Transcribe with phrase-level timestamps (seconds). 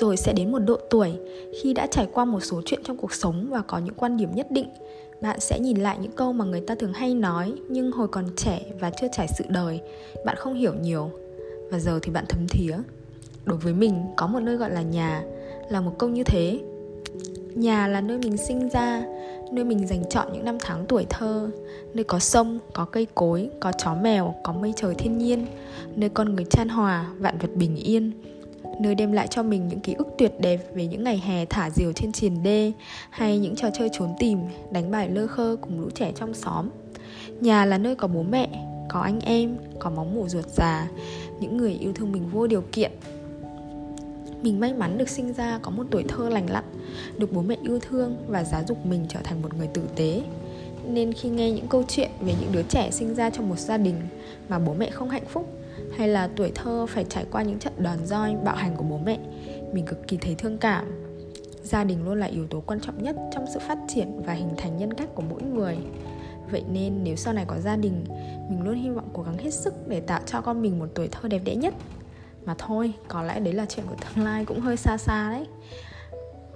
[0.00, 1.12] rồi sẽ đến một độ tuổi
[1.62, 4.34] khi đã trải qua một số chuyện trong cuộc sống và có những quan điểm
[4.34, 4.68] nhất định.
[5.20, 8.24] Bạn sẽ nhìn lại những câu mà người ta thường hay nói nhưng hồi còn
[8.36, 9.80] trẻ và chưa trải sự đời,
[10.24, 11.10] bạn không hiểu nhiều.
[11.70, 12.76] Và giờ thì bạn thấm thía.
[13.44, 15.22] Đối với mình, có một nơi gọi là nhà
[15.70, 16.60] là một câu như thế.
[17.54, 19.02] Nhà là nơi mình sinh ra,
[19.52, 21.50] nơi mình dành chọn những năm tháng tuổi thơ,
[21.94, 25.46] nơi có sông, có cây cối, có chó mèo, có mây trời thiên nhiên,
[25.96, 28.12] nơi con người chan hòa, vạn vật bình yên
[28.80, 31.70] nơi đem lại cho mình những ký ức tuyệt đẹp về những ngày hè thả
[31.70, 32.72] diều trên triền đê
[33.10, 34.38] hay những trò chơi trốn tìm,
[34.70, 36.68] đánh bài lơ khơ cùng lũ trẻ trong xóm.
[37.40, 38.48] Nhà là nơi có bố mẹ,
[38.88, 40.88] có anh em, có máu mủ ruột già,
[41.40, 42.92] những người yêu thương mình vô điều kiện.
[44.42, 46.64] Mình may mắn được sinh ra có một tuổi thơ lành lặn,
[47.18, 50.22] được bố mẹ yêu thương và giáo dục mình trở thành một người tử tế.
[50.88, 53.76] Nên khi nghe những câu chuyện về những đứa trẻ sinh ra trong một gia
[53.76, 53.96] đình
[54.48, 55.55] mà bố mẹ không hạnh phúc
[55.96, 58.98] hay là tuổi thơ phải trải qua những trận đòn roi bạo hành của bố
[58.98, 59.18] mẹ.
[59.72, 60.84] Mình cực kỳ thấy thương cảm.
[61.62, 64.50] Gia đình luôn là yếu tố quan trọng nhất trong sự phát triển và hình
[64.56, 65.76] thành nhân cách của mỗi người.
[66.50, 68.04] Vậy nên nếu sau này có gia đình,
[68.50, 71.08] mình luôn hy vọng cố gắng hết sức để tạo cho con mình một tuổi
[71.08, 71.74] thơ đẹp đẽ nhất.
[72.44, 75.46] Mà thôi, có lẽ đấy là chuyện của tương lai cũng hơi xa xa đấy.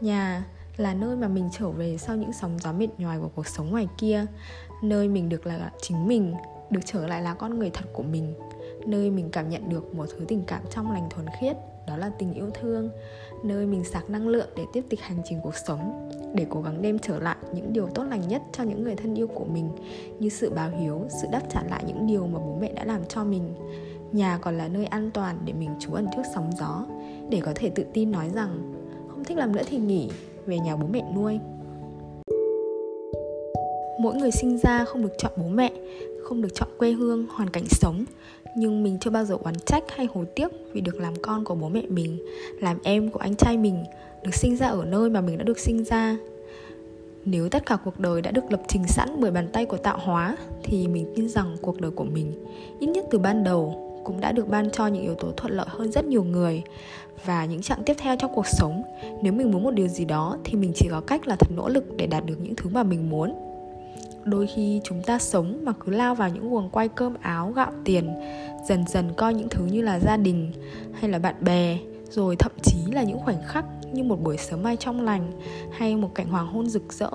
[0.01, 0.45] Nhà
[0.77, 3.71] là nơi mà mình trở về sau những sóng gió mệt nhoài của cuộc sống
[3.71, 4.27] ngoài kia.
[4.83, 6.35] Nơi mình được là chính mình,
[6.71, 8.35] được trở lại là con người thật của mình
[8.87, 12.11] nơi mình cảm nhận được một thứ tình cảm trong lành thuần khiết, đó là
[12.19, 12.91] tình yêu thương.
[13.45, 16.83] Nơi mình sạc năng lượng để tiếp tục hành trình cuộc sống, để cố gắng
[16.83, 19.69] đem trở lại những điều tốt lành nhất cho những người thân yêu của mình,
[20.19, 23.01] như sự báo hiếu, sự đáp trả lại những điều mà bố mẹ đã làm
[23.09, 23.55] cho mình.
[24.13, 26.87] Nhà còn là nơi an toàn để mình trú ẩn trước sóng gió,
[27.31, 28.73] để có thể tự tin nói rằng,
[29.09, 30.11] không thích làm nữa thì nghỉ,
[30.47, 31.39] về nhà bố mẹ nuôi.
[34.01, 35.73] Mỗi người sinh ra không được chọn bố mẹ,
[36.23, 38.05] không được chọn quê hương, hoàn cảnh sống
[38.57, 41.55] nhưng mình chưa bao giờ oán trách hay hối tiếc vì được làm con của
[41.55, 42.19] bố mẹ mình,
[42.61, 43.85] làm em của anh trai mình,
[44.23, 46.17] được sinh ra ở nơi mà mình đã được sinh ra.
[47.25, 49.99] Nếu tất cả cuộc đời đã được lập trình sẵn bởi bàn tay của tạo
[50.03, 52.33] hóa, thì mình tin rằng cuộc đời của mình,
[52.81, 55.67] ít nhất từ ban đầu, cũng đã được ban cho những yếu tố thuận lợi
[55.69, 56.63] hơn rất nhiều người.
[57.25, 58.83] Và những chặng tiếp theo trong cuộc sống,
[59.23, 61.69] nếu mình muốn một điều gì đó, thì mình chỉ có cách là thật nỗ
[61.69, 63.35] lực để đạt được những thứ mà mình muốn
[64.25, 67.73] đôi khi chúng ta sống mà cứ lao vào những guồng quay cơm áo, gạo
[67.85, 68.15] tiền,
[68.69, 70.53] dần dần coi những thứ như là gia đình
[70.93, 71.79] hay là bạn bè,
[72.11, 75.33] rồi thậm chí là những khoảnh khắc như một buổi sớm mai trong lành
[75.73, 77.11] hay một cảnh hoàng hôn rực rỡ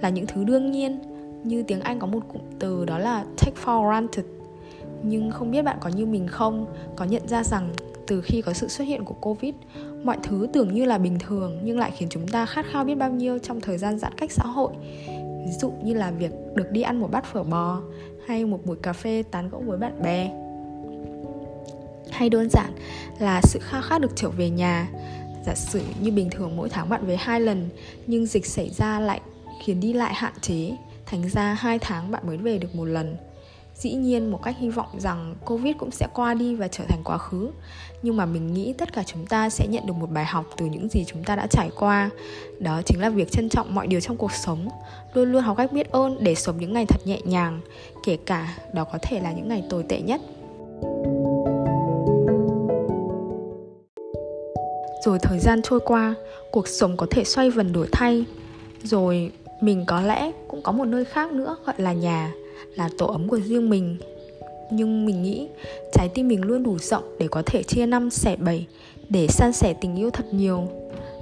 [0.00, 0.98] là những thứ đương nhiên.
[1.44, 4.24] Như tiếng anh có một cụm từ đó là take for granted.
[5.02, 6.66] Nhưng không biết bạn có như mình không?
[6.96, 7.72] Có nhận ra rằng
[8.06, 9.54] từ khi có sự xuất hiện của covid,
[10.04, 12.94] mọi thứ tưởng như là bình thường nhưng lại khiến chúng ta khát khao biết
[12.94, 14.72] bao nhiêu trong thời gian giãn cách xã hội
[15.46, 17.82] ví dụ như là việc được đi ăn một bát phở bò
[18.26, 20.30] hay một buổi cà phê tán gẫu với bạn bè.
[22.10, 22.72] Hay đơn giản
[23.18, 24.88] là sự khao khát được trở về nhà.
[25.46, 27.68] Giả sử như bình thường mỗi tháng bạn về hai lần,
[28.06, 29.20] nhưng dịch xảy ra lại
[29.64, 33.16] khiến đi lại hạn chế, thành ra hai tháng bạn mới về được một lần
[33.78, 37.00] dĩ nhiên một cách hy vọng rằng covid cũng sẽ qua đi và trở thành
[37.04, 37.50] quá khứ.
[38.02, 40.66] Nhưng mà mình nghĩ tất cả chúng ta sẽ nhận được một bài học từ
[40.66, 42.10] những gì chúng ta đã trải qua.
[42.58, 44.68] Đó chính là việc trân trọng mọi điều trong cuộc sống.
[45.14, 47.60] Luôn luôn học cách biết ơn để sống những ngày thật nhẹ nhàng,
[48.04, 50.20] kể cả đó có thể là những ngày tồi tệ nhất.
[55.04, 56.14] Rồi thời gian trôi qua,
[56.50, 58.24] cuộc sống có thể xoay vần đổi thay.
[58.82, 62.32] Rồi mình có lẽ cũng có một nơi khác nữa, gọi là nhà
[62.74, 63.96] là tổ ấm của riêng mình.
[64.70, 65.48] Nhưng mình nghĩ,
[65.92, 68.66] trái tim mình luôn đủ rộng để có thể chia năm sẻ bảy,
[69.08, 70.68] để san sẻ tình yêu thật nhiều.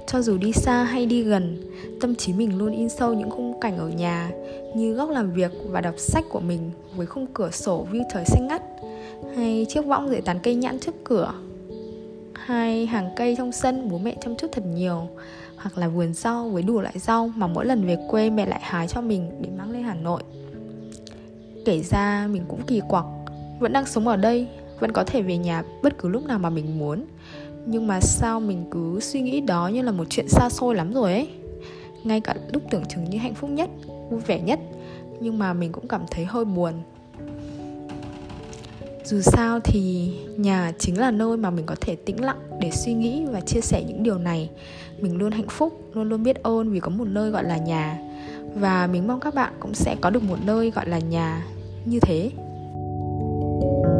[0.07, 3.59] Cho dù đi xa hay đi gần, tâm trí mình luôn in sâu những khung
[3.59, 4.31] cảnh ở nhà,
[4.75, 8.25] như góc làm việc và đọc sách của mình với khung cửa sổ view trời
[8.25, 8.61] xanh ngắt,
[9.35, 11.33] hay chiếc võng dưới tán cây nhãn trước cửa,
[12.33, 15.07] hay hàng cây trong sân bố mẹ chăm chút thật nhiều,
[15.55, 18.59] hoặc là vườn rau với đủ loại rau mà mỗi lần về quê mẹ lại
[18.63, 20.21] hái cho mình để mang lên Hà Nội
[21.65, 23.05] kể ra mình cũng kỳ quặc.
[23.59, 24.47] Vẫn đang sống ở đây,
[24.79, 27.05] vẫn có thể về nhà bất cứ lúc nào mà mình muốn.
[27.65, 30.93] Nhưng mà sao mình cứ suy nghĩ đó như là một chuyện xa xôi lắm
[30.93, 31.27] rồi ấy?
[32.03, 33.69] Ngay cả lúc tưởng chừng như hạnh phúc nhất,
[34.09, 34.59] vui vẻ nhất,
[35.19, 36.73] nhưng mà mình cũng cảm thấy hơi buồn.
[39.03, 42.93] Dù sao thì nhà chính là nơi mà mình có thể tĩnh lặng để suy
[42.93, 44.49] nghĩ và chia sẻ những điều này.
[44.99, 47.99] Mình luôn hạnh phúc, luôn luôn biết ơn vì có một nơi gọi là nhà.
[48.55, 51.45] Và mình mong các bạn cũng sẽ có được một nơi gọi là nhà
[51.85, 52.31] như thế.
[53.61, 53.94] thank you